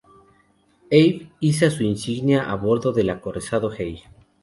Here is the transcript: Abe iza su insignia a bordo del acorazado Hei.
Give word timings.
Abe 0.91 1.27
iza 1.49 1.69
su 1.69 1.83
insignia 1.83 2.49
a 2.49 2.55
bordo 2.55 2.91
del 2.91 3.11
acorazado 3.11 3.71
Hei. 3.71 4.01